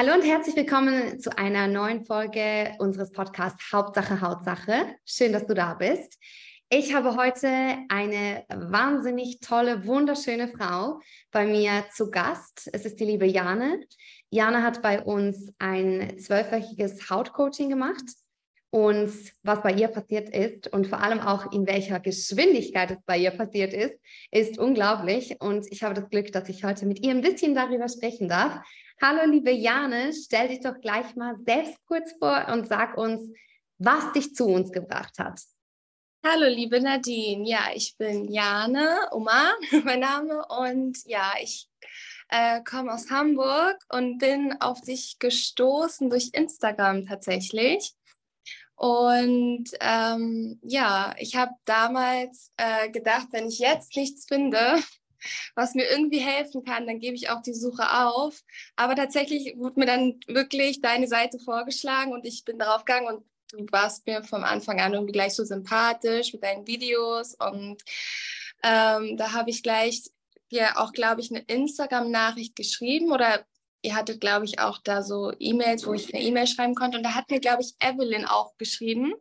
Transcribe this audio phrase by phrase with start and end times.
[0.00, 4.96] Hallo und herzlich willkommen zu einer neuen Folge unseres Podcasts Hauptsache Hautsache.
[5.04, 6.18] Schön, dass du da bist.
[6.70, 11.00] Ich habe heute eine wahnsinnig tolle, wunderschöne Frau
[11.30, 12.70] bei mir zu Gast.
[12.72, 13.78] Es ist die liebe Jane.
[14.30, 18.04] Jane hat bei uns ein zwölfwöchiges Hautcoaching gemacht.
[18.72, 19.12] Und
[19.42, 23.32] was bei ihr passiert ist und vor allem auch in welcher Geschwindigkeit es bei ihr
[23.32, 23.98] passiert ist,
[24.30, 25.40] ist unglaublich.
[25.40, 28.60] Und ich habe das Glück, dass ich heute mit ihr ein bisschen darüber sprechen darf.
[29.02, 33.32] Hallo, liebe Jane, stell dich doch gleich mal selbst kurz vor und sag uns,
[33.78, 35.40] was dich zu uns gebracht hat.
[36.24, 37.48] Hallo, liebe Nadine.
[37.48, 40.44] Ja, ich bin Jane, Oma, mein Name.
[40.46, 41.66] Und ja, ich
[42.28, 47.94] äh, komme aus Hamburg und bin auf dich gestoßen durch Instagram tatsächlich.
[48.80, 54.78] Und ähm, ja, ich habe damals äh, gedacht, wenn ich jetzt nichts finde,
[55.54, 58.40] was mir irgendwie helfen kann, dann gebe ich auch die Suche auf.
[58.76, 63.24] Aber tatsächlich wurde mir dann wirklich deine Seite vorgeschlagen und ich bin darauf gegangen und
[63.52, 67.82] du warst mir vom Anfang an irgendwie gleich so sympathisch mit deinen Videos und
[68.62, 70.04] ähm, da habe ich gleich
[70.50, 73.44] dir auch, glaube ich, eine Instagram-Nachricht geschrieben oder
[73.82, 77.04] ihr hattet, glaube ich, auch da so E-Mails, wo ich eine E-Mail schreiben konnte und
[77.04, 79.14] da hat mir, glaube ich, Evelyn auch geschrieben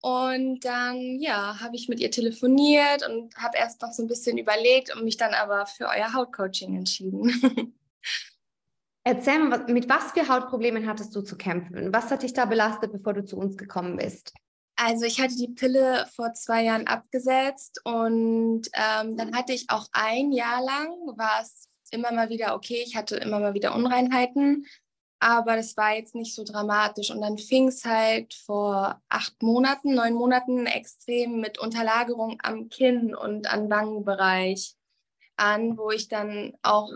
[0.00, 4.38] und dann, ja, habe ich mit ihr telefoniert und habe erst noch so ein bisschen
[4.38, 7.32] überlegt und mich dann aber für euer Hautcoaching entschieden.
[9.04, 11.92] Erzähl mal, mit was für Hautproblemen hattest du zu kämpfen?
[11.92, 14.32] Was hat dich da belastet, bevor du zu uns gekommen bist?
[14.76, 19.88] Also ich hatte die Pille vor zwei Jahren abgesetzt und ähm, dann hatte ich auch
[19.92, 24.66] ein Jahr lang, war es immer mal wieder okay, ich hatte immer mal wieder Unreinheiten,
[25.18, 27.10] aber das war jetzt nicht so dramatisch.
[27.10, 33.14] Und dann fing es halt vor acht Monaten, neun Monaten extrem mit Unterlagerung am Kinn
[33.14, 34.74] und am Wangenbereich
[35.36, 36.90] an, wo ich dann auch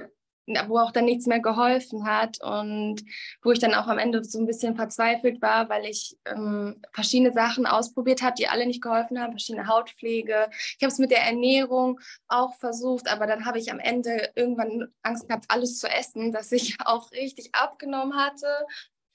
[0.69, 3.03] wo auch dann nichts mehr geholfen hat und
[3.42, 7.32] wo ich dann auch am Ende so ein bisschen verzweifelt war, weil ich ähm, verschiedene
[7.32, 10.48] Sachen ausprobiert habe, die alle nicht geholfen haben, verschiedene Hautpflege.
[10.50, 14.88] Ich habe es mit der Ernährung auch versucht, aber dann habe ich am Ende irgendwann
[15.03, 18.47] Angst gehabt, alles zu essen, dass ich auch richtig abgenommen hatte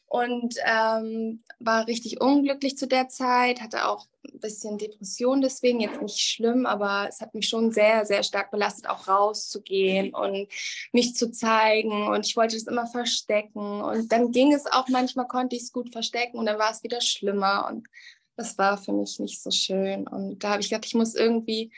[0.07, 6.01] und ähm, war richtig unglücklich zu der Zeit, hatte auch ein bisschen Depression deswegen, jetzt
[6.01, 10.47] nicht schlimm, aber es hat mich schon sehr, sehr stark belastet, auch rauszugehen und
[10.91, 12.07] mich zu zeigen.
[12.07, 13.81] Und ich wollte das immer verstecken.
[13.81, 16.83] Und dann ging es auch, manchmal konnte ich es gut verstecken und dann war es
[16.83, 17.67] wieder schlimmer.
[17.69, 17.87] Und
[18.35, 20.07] das war für mich nicht so schön.
[20.07, 21.71] Und da habe ich gedacht, ich muss irgendwie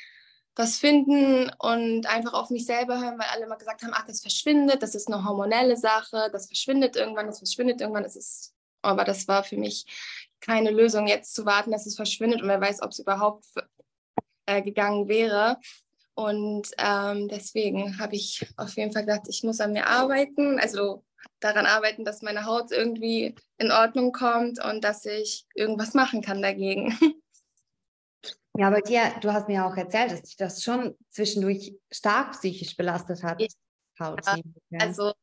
[0.58, 4.22] was finden und einfach auf mich selber hören, weil alle immer gesagt haben, ach, das
[4.22, 9.04] verschwindet, das ist eine hormonelle Sache, das verschwindet irgendwann, das verschwindet irgendwann, das ist, aber
[9.04, 9.86] das war für mich
[10.40, 13.46] keine Lösung, jetzt zu warten, dass es verschwindet und wer weiß, ob es überhaupt
[14.46, 15.58] äh, gegangen wäre.
[16.16, 21.04] Und ähm, deswegen habe ich auf jeden Fall gedacht, ich muss an mir arbeiten, also
[21.40, 26.42] daran arbeiten, dass meine Haut irgendwie in Ordnung kommt und dass ich irgendwas machen kann
[26.42, 26.98] dagegen.
[28.58, 32.76] Ja, bei dir, du hast mir auch erzählt, dass dich das schon zwischendurch stark psychisch
[32.76, 33.40] belastet hat.
[34.00, 34.16] Ja,
[34.80, 35.14] also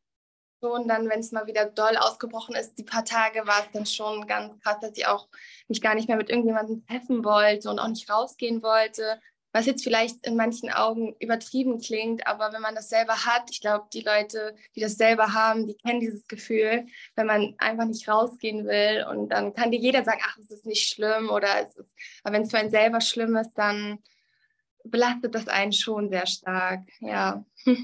[0.63, 3.87] schon dann, wenn es mal wieder doll ausgebrochen ist, die paar Tage war es dann
[3.87, 5.29] schon ganz krass, dass ich auch
[5.69, 9.21] mich gar nicht mehr mit irgendjemandem treffen wollte und auch nicht rausgehen wollte
[9.55, 13.61] was jetzt vielleicht in manchen Augen übertrieben klingt, aber wenn man das selber hat, ich
[13.61, 18.09] glaube, die Leute, die das selber haben, die kennen dieses Gefühl, wenn man einfach nicht
[18.09, 21.77] rausgehen will und dann kann dir jeder sagen, ach, es ist nicht schlimm oder es
[21.77, 21.95] ist,
[22.25, 24.01] aber wenn es für einen selber schlimm ist, dann
[24.83, 27.45] belastet das einen schon sehr stark, ja.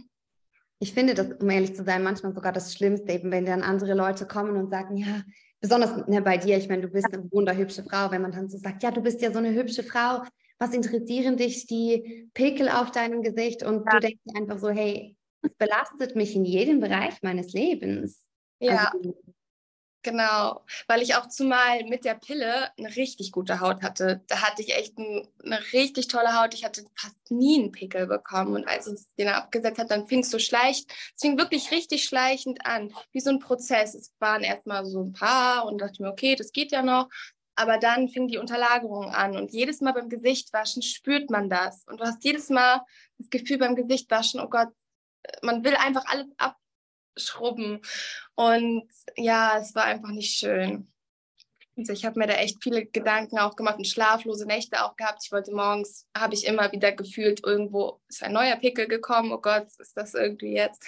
[0.83, 3.93] Ich finde das, um ehrlich zu sein, manchmal sogar das Schlimmste, eben wenn dann andere
[3.93, 5.25] Leute kommen und sagen, ja,
[5.61, 8.57] besonders ne, bei dir, ich meine, du bist eine wunderhübsche Frau, wenn man dann so
[8.57, 10.23] sagt, ja, du bist ja so eine hübsche Frau,
[10.61, 13.93] was interessieren dich die Pickel auf deinem Gesicht und ja.
[13.93, 18.27] du denkst einfach so, hey, es belastet mich in jedem Bereich meines Lebens.
[18.61, 18.93] Ja.
[18.93, 19.15] Also,
[20.03, 24.23] Genau, weil ich auch zumal mit der Pille eine richtig gute Haut hatte.
[24.29, 26.55] Da hatte ich echt ein, eine richtig tolle Haut.
[26.55, 28.55] Ich hatte fast nie einen Pickel bekommen.
[28.55, 32.05] Und als es den abgesetzt hat, dann fing es so schleichend, es fing wirklich richtig
[32.05, 33.95] schleichend an, wie so ein Prozess.
[33.95, 37.11] Es waren erstmal so ein paar und dachte mir, okay, das geht ja noch.
[37.61, 41.85] Aber dann fing die Unterlagerung an und jedes Mal beim Gesicht waschen spürt man das.
[41.87, 42.81] Und du hast jedes Mal
[43.19, 44.69] das Gefühl beim Gesicht waschen, oh Gott,
[45.43, 47.83] man will einfach alles abschrubben.
[48.35, 50.91] Und ja, es war einfach nicht schön.
[51.77, 55.21] Also ich habe mir da echt viele Gedanken auch gemacht und schlaflose Nächte auch gehabt.
[55.23, 59.33] Ich wollte morgens, habe ich immer wieder gefühlt, irgendwo ist ein neuer Pickel gekommen.
[59.33, 60.83] Oh Gott, ist das irgendwie jetzt?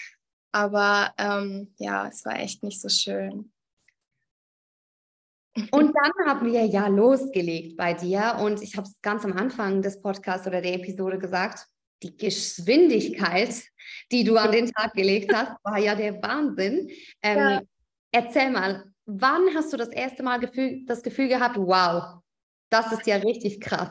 [0.52, 3.51] Aber ähm, ja, es war echt nicht so schön.
[5.70, 9.82] Und dann haben wir ja losgelegt bei dir und ich habe es ganz am Anfang
[9.82, 11.66] des Podcasts oder der Episode gesagt,
[12.02, 13.62] die Geschwindigkeit,
[14.10, 16.90] die du an den Tag gelegt hast, war ja der Wahnsinn.
[17.22, 17.60] Ähm, ja.
[18.12, 22.22] erzähl mal, wann hast du das erste Mal Gefühl, das Gefühl gehabt, wow,
[22.70, 23.90] das ist ja richtig krass?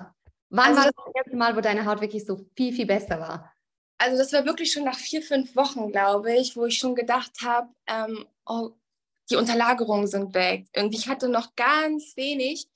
[0.49, 3.19] Wann also war das, das erste Mal, wo deine Haut wirklich so viel, viel besser
[3.19, 3.53] war?
[3.97, 7.31] Also das war wirklich schon nach vier, fünf Wochen, glaube ich, wo ich schon gedacht
[7.43, 8.71] habe, ähm, oh,
[9.29, 10.67] die Unterlagerungen sind weg.
[10.73, 12.67] Irgendwie, ich hatte noch ganz wenig,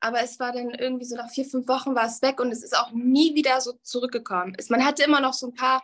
[0.00, 2.62] aber es war dann irgendwie so nach vier, fünf Wochen war es weg und es
[2.62, 4.56] ist auch nie wieder so zurückgekommen.
[4.68, 5.82] man hatte immer noch so ein paar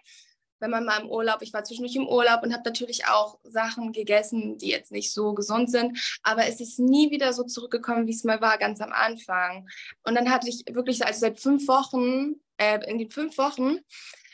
[0.60, 3.92] wenn man mal im Urlaub, ich war zwischendurch im Urlaub und habe natürlich auch Sachen
[3.92, 8.12] gegessen, die jetzt nicht so gesund sind, aber es ist nie wieder so zurückgekommen, wie
[8.12, 9.68] es mal war, ganz am Anfang.
[10.04, 13.78] Und dann hatte ich wirklich, also seit fünf Wochen, äh, in den fünf Wochen,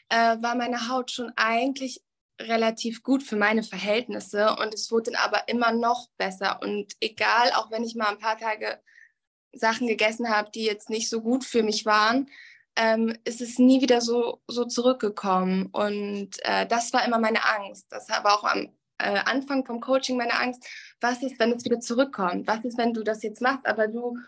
[0.08, 2.02] äh, war meine Haut schon eigentlich
[2.40, 6.60] relativ gut für meine Verhältnisse und es wurde dann aber immer noch besser.
[6.62, 8.80] Und egal, auch wenn ich mal ein paar Tage
[9.52, 12.28] Sachen gegessen habe, die jetzt nicht so gut für mich waren,
[12.76, 15.66] ähm, ist es nie wieder so, so zurückgekommen.
[15.66, 17.86] Und äh, das war immer meine Angst.
[17.90, 18.68] Das war auch am
[18.98, 20.64] äh, Anfang vom Coaching meine Angst.
[21.00, 22.46] Was ist, wenn es wieder zurückkommt?
[22.46, 24.18] Was ist, wenn du das jetzt machst, aber du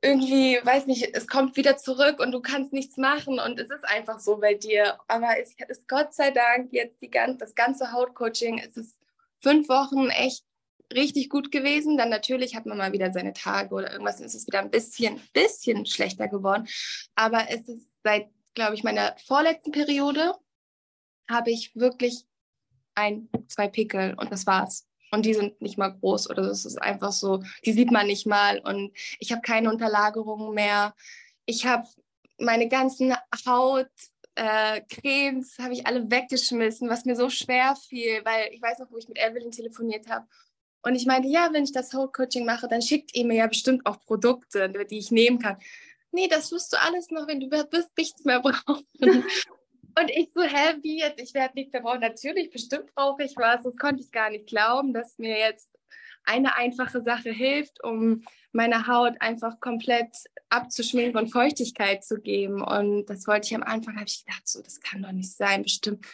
[0.00, 3.84] irgendwie, weiß nicht, es kommt wieder zurück und du kannst nichts machen und es ist
[3.84, 4.98] einfach so bei dir.
[5.08, 8.96] Aber es ist Gott sei Dank jetzt die ganz, das ganze Hautcoaching, es ist
[9.40, 10.44] fünf Wochen echt
[10.92, 11.96] richtig gut gewesen.
[11.96, 15.20] Dann natürlich hat man mal wieder seine Tage oder irgendwas, ist es wieder ein bisschen,
[15.32, 16.68] bisschen schlechter geworden.
[17.14, 20.34] Aber es ist seit, glaube ich, meiner vorletzten Periode
[21.28, 22.24] habe ich wirklich
[22.94, 24.86] ein, zwei Pickel und das war's.
[25.10, 28.26] Und die sind nicht mal groß oder das ist einfach so, die sieht man nicht
[28.26, 30.94] mal und ich habe keine Unterlagerungen mehr.
[31.46, 31.88] Ich habe
[32.38, 33.14] meine ganzen
[33.46, 33.88] Haut,
[34.34, 38.90] äh, Cremes habe ich alle weggeschmissen, was mir so schwer fiel, weil ich weiß noch,
[38.90, 40.26] wo ich mit Evelyn telefoniert habe
[40.82, 43.46] und ich meinte, ja, wenn ich das Whole Coaching mache, dann schickt ihr mir ja
[43.46, 45.56] bestimmt auch Produkte, die ich nehmen kann.
[46.12, 48.86] Nee, das wirst du alles noch, wenn du wirst nichts mehr brauchen.
[50.00, 51.20] Und ich so, hä, wie jetzt?
[51.20, 52.00] Ich werde nichts mehr brauchen.
[52.00, 53.62] Natürlich, bestimmt brauche ich was.
[53.62, 55.70] Das konnte ich gar nicht glauben, dass mir jetzt
[56.24, 58.22] eine einfache Sache hilft, um
[58.52, 60.14] meine Haut einfach komplett
[60.50, 62.62] abzuschminken und Feuchtigkeit zu geben.
[62.62, 65.62] Und das wollte ich am Anfang, habe ich gedacht, so, das kann doch nicht sein.
[65.62, 66.06] Bestimmt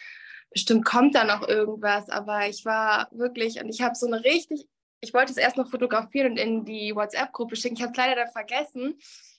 [0.55, 4.67] bestimmt kommt da noch irgendwas, aber ich war wirklich, und ich habe so eine richtig,
[5.01, 7.77] ich wollte es erst noch fotografieren und in die WhatsApp-Gruppe schicken.
[7.77, 8.95] Ich habe es leider dann vergessen.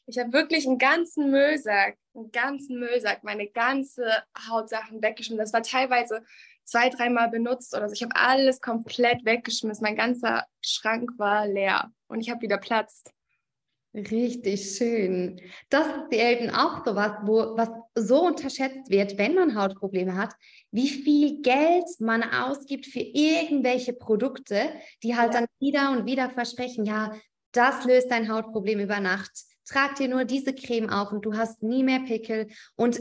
[0.07, 4.05] Ich habe wirklich einen ganzen Müllsack, einen ganzen Müllsack, meine ganze
[4.49, 5.39] Hautsachen weggeschmissen.
[5.39, 6.23] Das war teilweise
[6.63, 7.93] zwei, dreimal benutzt oder so.
[7.93, 9.83] Ich habe alles komplett weggeschmissen.
[9.83, 13.03] Mein ganzer Schrank war leer und ich habe wieder Platz.
[13.95, 15.39] Richtig schön.
[15.69, 20.33] Das ist selten auch so was, wo, was so unterschätzt wird, wenn man Hautprobleme hat,
[20.71, 24.69] wie viel Geld man ausgibt für irgendwelche Produkte,
[25.01, 25.39] die halt ja.
[25.39, 27.15] dann wieder und wieder versprechen, ja,
[27.53, 29.31] das löst dein Hautproblem über Nacht.
[29.65, 32.47] Trag dir nur diese Creme auf und du hast nie mehr Pickel.
[32.75, 32.99] Und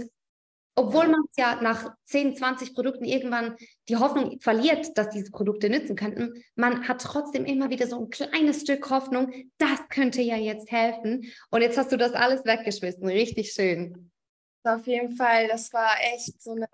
[0.77, 3.57] obwohl man ja nach 10, 20 Produkten irgendwann
[3.89, 8.11] die Hoffnung verliert, dass diese Produkte nützen könnten, man hat trotzdem immer wieder so ein
[8.11, 11.33] kleines Stück Hoffnung, das könnte ja jetzt helfen.
[11.51, 13.07] Und jetzt hast du das alles weggeschmissen.
[13.07, 14.11] Richtig schön.
[14.65, 16.67] Auf jeden Fall, das war echt so eine,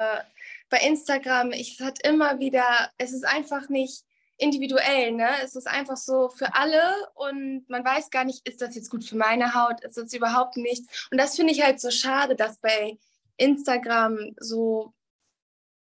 [0.70, 4.04] bei Instagram, ich hat immer wieder, es ist einfach nicht
[4.40, 5.28] individuell, ne?
[5.42, 6.82] Es ist einfach so für alle
[7.14, 10.56] und man weiß gar nicht, ist das jetzt gut für meine Haut, ist das überhaupt
[10.56, 11.08] nichts.
[11.10, 12.98] Und das finde ich halt so schade, dass bei
[13.36, 14.92] Instagram so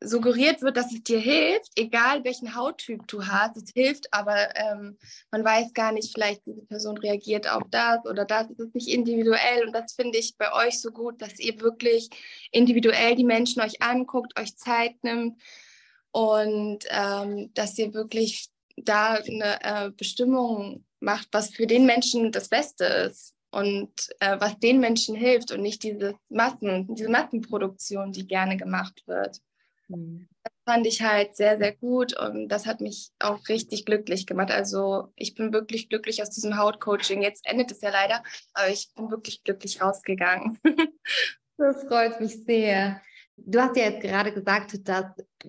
[0.01, 4.97] suggeriert wird, dass es dir hilft, egal welchen Hauttyp du hast, es hilft, aber ähm,
[5.29, 8.87] man weiß gar nicht, vielleicht diese Person reagiert auf das oder das, es ist nicht
[8.87, 12.09] individuell und das finde ich bei euch so gut, dass ihr wirklich
[12.51, 15.41] individuell die Menschen euch anguckt, euch Zeit nimmt
[16.11, 18.49] und ähm, dass ihr wirklich
[18.85, 24.59] da eine äh, Bestimmung macht, was für den Menschen das Beste ist und äh, was
[24.59, 29.39] den Menschen hilft und nicht diese Massen, diese Massenproduktion, die gerne gemacht wird.
[29.87, 30.27] Mhm.
[30.43, 34.51] Das fand ich halt sehr, sehr gut und das hat mich auch richtig glücklich gemacht.
[34.51, 37.21] Also ich bin wirklich glücklich aus diesem Hautcoaching.
[37.21, 40.59] Jetzt endet es ja leider, aber ich bin wirklich glücklich rausgegangen.
[41.57, 43.01] das freut mich sehr.
[43.45, 45.05] Du hast ja jetzt gerade gesagt, dass,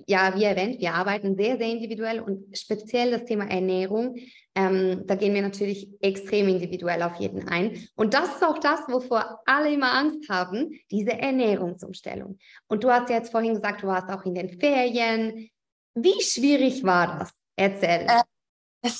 [0.06, 4.16] ja, wie erwähnt, wir arbeiten sehr, sehr individuell und speziell das Thema Ernährung,
[4.54, 7.88] ähm, da gehen wir natürlich extrem individuell auf jeden ein.
[7.94, 12.38] Und das ist auch das, wovor alle immer Angst haben, diese Ernährungsumstellung.
[12.68, 15.49] Und du hast ja jetzt vorhin gesagt, du warst auch in den Ferien.
[15.94, 17.32] Wie schwierig war das?
[17.56, 18.06] Erzähl.
[18.09, 18.23] Äh,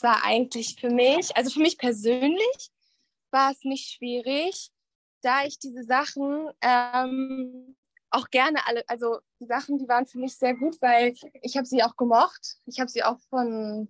[0.03, 2.71] war eigentlich für mich, also für mich persönlich
[3.31, 4.71] war es nicht schwierig,
[5.23, 7.77] da ich diese Sachen ähm,
[8.11, 11.67] auch gerne alle, also die Sachen, die waren für mich sehr gut, weil ich habe
[11.67, 12.57] sie auch gemocht.
[12.67, 13.89] Ich habe sie auch von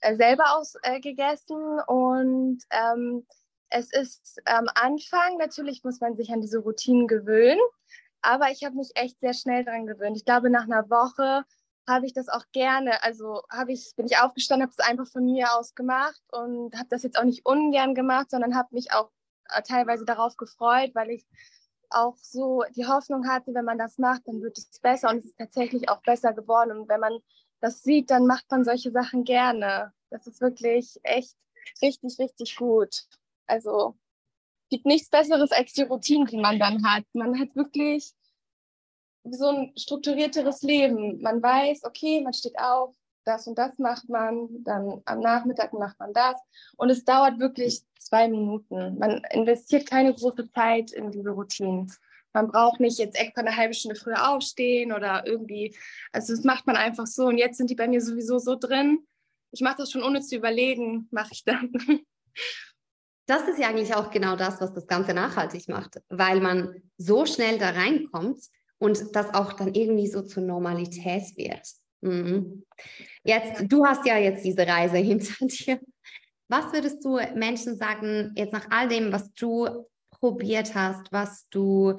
[0.00, 3.26] äh, selber aus äh, gegessen und ähm,
[3.70, 7.60] es ist am Anfang, natürlich muss man sich an diese Routinen gewöhnen,
[8.20, 10.16] aber ich habe mich echt sehr schnell daran gewöhnt.
[10.16, 11.44] Ich glaube, nach einer Woche
[11.88, 13.02] habe ich das auch gerne.
[13.02, 16.88] Also habe ich, bin ich aufgestanden, habe es einfach von mir aus gemacht und habe
[16.90, 19.10] das jetzt auch nicht ungern gemacht, sondern habe mich auch
[19.50, 21.26] äh, teilweise darauf gefreut, weil ich
[21.90, 25.26] auch so die Hoffnung hatte, wenn man das macht, dann wird es besser und es
[25.26, 26.72] ist tatsächlich auch besser geworden.
[26.72, 27.18] Und wenn man
[27.60, 29.92] das sieht, dann macht man solche Sachen gerne.
[30.10, 31.36] Das ist wirklich echt
[31.82, 33.04] richtig, richtig gut.
[33.46, 33.96] Also
[34.70, 37.04] gibt nichts Besseres als die Routine, die man dann hat.
[37.12, 38.12] Man hat wirklich
[39.24, 41.20] so ein strukturierteres Leben.
[41.20, 42.94] Man weiß, okay, man steht auf,
[43.30, 46.40] das und das macht man, dann am Nachmittag macht man das.
[46.76, 48.98] Und es dauert wirklich zwei Minuten.
[48.98, 51.92] Man investiert keine große Zeit in diese Routinen.
[52.32, 55.76] Man braucht nicht jetzt extra eine halbe Stunde früher aufstehen oder irgendwie.
[56.12, 57.26] Also das macht man einfach so.
[57.26, 59.06] Und jetzt sind die bei mir sowieso so drin.
[59.52, 61.72] Ich mache das schon ohne zu überlegen, mache ich dann.
[63.26, 67.26] Das ist ja eigentlich auch genau das, was das Ganze nachhaltig macht, weil man so
[67.26, 68.42] schnell da reinkommt
[68.78, 71.64] und das auch dann irgendwie so zur Normalität wird.
[72.00, 72.64] Mhm.
[73.24, 75.80] Jetzt, du hast ja jetzt diese Reise hinter dir.
[76.48, 81.96] Was würdest du Menschen sagen, jetzt nach all dem, was du probiert hast, was du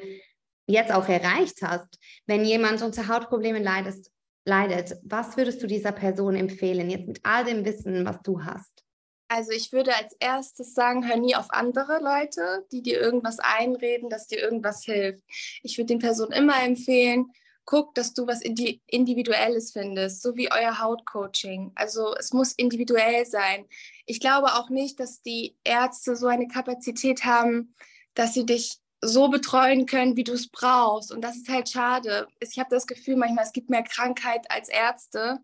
[0.67, 4.11] jetzt auch erreicht hast, wenn jemand unter Hautproblemen leidest,
[4.45, 8.83] leidet, was würdest du dieser Person empfehlen, jetzt mit all dem Wissen, was du hast?
[9.27, 14.09] Also ich würde als erstes sagen, hör nie auf andere Leute, die dir irgendwas einreden,
[14.09, 15.23] dass dir irgendwas hilft.
[15.63, 17.31] Ich würde den Personen immer empfehlen,
[17.65, 21.71] guck, dass du was Individuelles findest, so wie euer Hautcoaching.
[21.75, 23.65] Also es muss individuell sein.
[24.05, 27.75] Ich glaube auch nicht, dass die Ärzte so eine Kapazität haben,
[28.13, 31.11] dass sie dich so betreuen können, wie du es brauchst.
[31.11, 32.27] Und das ist halt schade.
[32.39, 35.39] Ich habe das Gefühl manchmal, es gibt mehr Krankheit als Ärzte.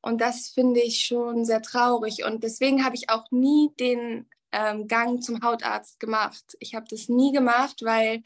[0.00, 2.24] Und das finde ich schon sehr traurig.
[2.24, 6.56] Und deswegen habe ich auch nie den ähm, Gang zum Hautarzt gemacht.
[6.60, 8.22] Ich habe das nie gemacht, weil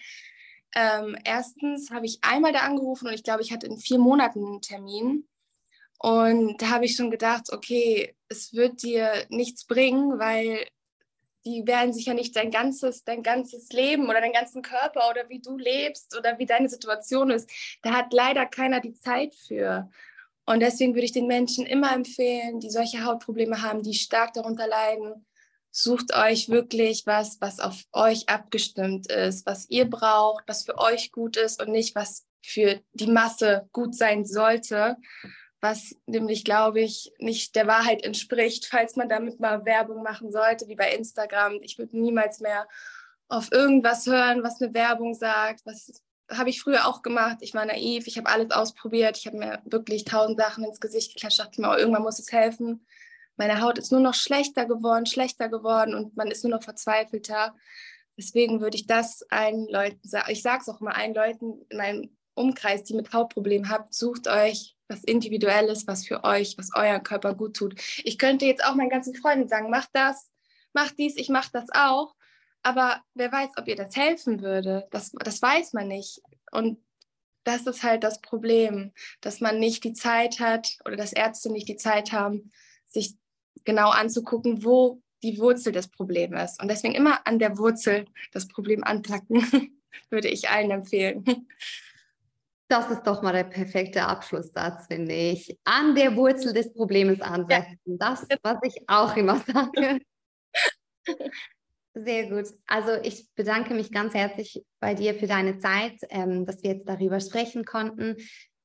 [0.75, 4.45] ähm, erstens habe ich einmal da angerufen und ich glaube, ich hatte in vier Monaten
[4.45, 5.29] einen Termin.
[5.99, 10.67] Und da habe ich schon gedacht, okay, es wird dir nichts bringen, weil
[11.45, 15.29] die werden sich ja nicht dein ganzes, dein ganzes Leben oder deinen ganzen Körper oder
[15.29, 17.51] wie du lebst oder wie deine Situation ist.
[17.83, 19.91] Da hat leider keiner die Zeit für.
[20.45, 24.67] Und deswegen würde ich den Menschen immer empfehlen, die solche Hautprobleme haben, die stark darunter
[24.67, 25.27] leiden,
[25.73, 31.11] sucht euch wirklich was, was auf euch abgestimmt ist, was ihr braucht, was für euch
[31.13, 34.99] gut ist und nicht, was für die Masse gut sein sollte,
[35.61, 40.69] was nämlich, glaube ich, nicht der Wahrheit entspricht, falls man damit mal Werbung machen sollte,
[40.69, 41.61] wie bei Instagram.
[41.63, 42.69] Ich würde niemals mehr
[43.29, 47.39] auf irgendwas hören, was eine Werbung sagt, was habe ich früher auch gemacht.
[47.41, 51.15] Ich war naiv, ich habe alles ausprobiert, ich habe mir wirklich tausend Sachen ins Gesicht
[51.15, 52.85] geklatscht, dachte mir, oh, irgendwann muss es helfen
[53.37, 57.55] meine Haut ist nur noch schlechter geworden, schlechter geworden und man ist nur noch verzweifelter.
[58.17, 60.31] Deswegen würde ich das allen Leuten sagen.
[60.31, 64.29] Ich sage es auch mal allen Leuten in meinem Umkreis, die mit Hautproblemen habt, sucht
[64.29, 67.81] euch was Individuelles, was für euch, was euer Körper gut tut.
[68.05, 70.31] Ich könnte jetzt auch meinen ganzen Freunden sagen, mach das,
[70.73, 72.15] mach dies, ich mach das auch.
[72.63, 74.87] Aber wer weiß, ob ihr das helfen würde.
[74.91, 76.21] Das, das weiß man nicht.
[76.53, 76.79] Und
[77.45, 81.69] das ist halt das Problem, dass man nicht die Zeit hat oder dass Ärzte nicht
[81.69, 82.53] die Zeit haben,
[82.87, 83.17] sich
[83.65, 86.63] genau anzugucken, wo die Wurzel des Problems ist.
[86.63, 89.79] Und deswegen immer an der Wurzel das Problem anpacken,
[90.11, 91.25] würde ich allen empfehlen.
[92.69, 95.59] Das ist doch mal der perfekte Abschlusssatz, finde ich.
[95.65, 97.79] An der Wurzel des Problems ansetzen.
[97.85, 97.97] Ja.
[97.99, 100.01] Das, was ich auch immer sage.
[101.95, 102.47] Sehr gut.
[102.67, 106.89] Also ich bedanke mich ganz herzlich bei dir für deine Zeit, ähm, dass wir jetzt
[106.89, 108.17] darüber sprechen konnten.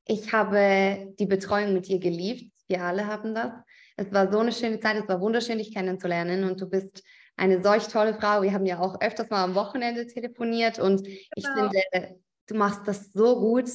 [0.06, 2.54] Ich habe die Betreuung mit dir geliebt.
[2.68, 3.52] Wir alle haben das.
[3.98, 7.04] Es war so eine schöne Zeit, es war wunderschön, dich kennenzulernen und du bist
[7.36, 8.42] eine solch tolle Frau.
[8.44, 11.18] Wir haben ja auch öfters mal am Wochenende telefoniert und genau.
[11.36, 13.70] ich finde, du machst das so gut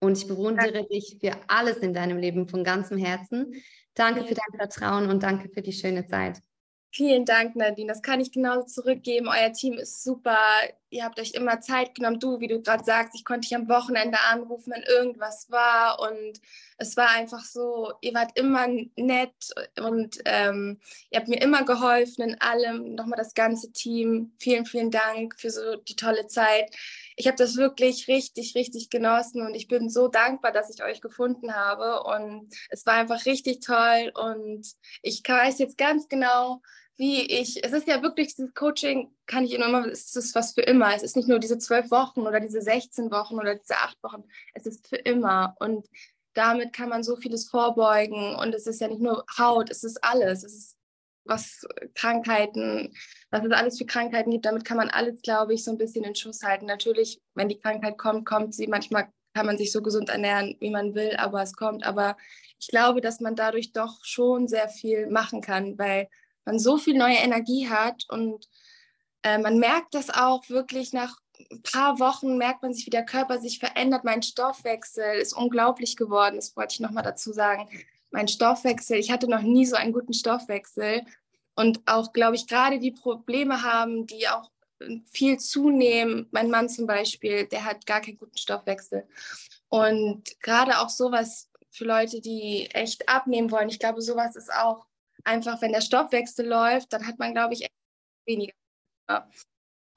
[0.00, 0.88] und ich bewundere danke.
[0.88, 3.52] dich für alles in deinem Leben von ganzem Herzen.
[3.94, 6.40] Danke für dein Vertrauen und danke für die schöne Zeit.
[6.90, 7.88] Vielen Dank, Nadine.
[7.88, 9.28] Das kann ich genauso zurückgeben.
[9.28, 10.38] Euer Team ist super.
[10.88, 12.18] Ihr habt euch immer Zeit genommen.
[12.18, 16.00] Du, wie du gerade sagst, ich konnte dich am Wochenende anrufen, wenn irgendwas war.
[16.00, 16.40] Und
[16.78, 18.66] es war einfach so, ihr wart immer
[18.96, 20.80] nett und ähm,
[21.10, 22.94] ihr habt mir immer geholfen in allem.
[22.94, 24.32] Nochmal das ganze Team.
[24.38, 26.74] Vielen, vielen Dank für so die tolle Zeit.
[27.18, 31.00] Ich habe das wirklich richtig, richtig genossen und ich bin so dankbar, dass ich euch
[31.00, 32.04] gefunden habe.
[32.04, 34.12] Und es war einfach richtig toll.
[34.14, 34.64] Und
[35.02, 36.62] ich weiß jetzt ganz genau,
[36.96, 40.62] wie ich, es ist ja wirklich, dieses Coaching kann ich immer, es ist was für
[40.62, 40.94] immer.
[40.94, 44.22] Es ist nicht nur diese zwölf Wochen oder diese 16 Wochen oder diese acht Wochen,
[44.54, 45.56] es ist für immer.
[45.58, 45.88] Und
[46.34, 48.36] damit kann man so vieles vorbeugen.
[48.36, 50.44] Und es ist ja nicht nur Haut, es ist alles.
[50.44, 50.77] Es ist
[51.28, 52.94] was Krankheiten,
[53.30, 54.46] was es alles für Krankheiten gibt.
[54.46, 56.66] Damit kann man alles, glaube ich, so ein bisschen in Schuss halten.
[56.66, 58.66] Natürlich, wenn die Krankheit kommt, kommt sie.
[58.66, 61.84] Manchmal kann man sich so gesund ernähren, wie man will, aber es kommt.
[61.84, 62.16] Aber
[62.58, 66.08] ich glaube, dass man dadurch doch schon sehr viel machen kann, weil
[66.44, 68.48] man so viel neue Energie hat und
[69.22, 71.18] äh, man merkt das auch wirklich nach
[71.50, 74.04] ein paar Wochen merkt man sich, wie der Körper sich verändert.
[74.04, 76.36] Mein Stoffwechsel ist unglaublich geworden.
[76.36, 77.68] Das wollte ich nochmal dazu sagen.
[78.10, 81.02] Mein Stoffwechsel, ich hatte noch nie so einen guten Stoffwechsel.
[81.54, 84.50] Und auch, glaube ich, gerade die Probleme haben, die auch
[85.10, 86.28] viel zunehmen.
[86.30, 89.08] Mein Mann zum Beispiel, der hat gar keinen guten Stoffwechsel.
[89.68, 93.68] Und gerade auch sowas für Leute, die echt abnehmen wollen.
[93.68, 94.86] Ich glaube, sowas ist auch
[95.24, 97.66] einfach, wenn der Stoffwechsel läuft, dann hat man, glaube ich,
[98.24, 98.54] weniger.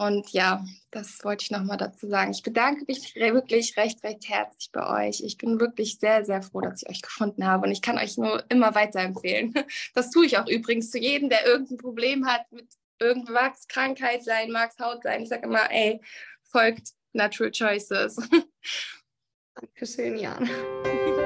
[0.01, 2.31] Und ja, das wollte ich nochmal dazu sagen.
[2.31, 5.21] Ich bedanke mich wirklich recht, recht herzlich bei euch.
[5.21, 7.67] Ich bin wirklich sehr, sehr froh, dass ich euch gefunden habe.
[7.67, 9.53] Und ich kann euch nur immer weiterempfehlen.
[9.93, 12.67] Das tue ich auch übrigens zu jedem, der irgendein Problem hat mit
[12.99, 15.21] irgendwas, Krankheit sein, mag Haut sein.
[15.21, 16.01] Ich sage immer, ey,
[16.49, 18.15] folgt Natural Choices.
[19.55, 20.49] Dankeschön, Jan.